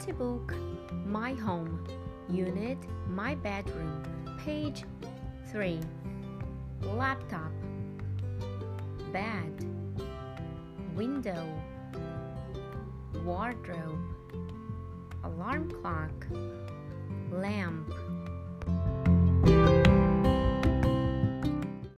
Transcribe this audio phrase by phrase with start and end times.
[0.00, 0.54] Textbook
[1.04, 1.86] My Home
[2.30, 4.02] Unit My Bedroom
[4.42, 4.84] Page
[5.52, 5.78] 3
[6.80, 7.52] Laptop
[9.12, 9.66] Bed
[10.94, 11.44] Window
[13.26, 14.00] Wardrobe
[15.22, 16.26] Alarm clock
[17.30, 17.92] Lamp